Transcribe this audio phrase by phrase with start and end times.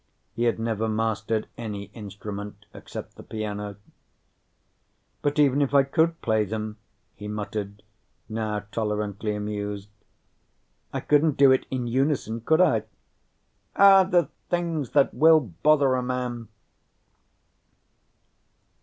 [0.33, 3.75] He had never mastered any instrument except the piano.
[5.21, 6.77] "But even if I could play them,"
[7.13, 7.83] he muttered,
[8.27, 9.89] now tolerantly amused,
[10.91, 12.85] "I couldn't do it in unison, could I?
[13.75, 16.47] Ah, the things that will bother a man!"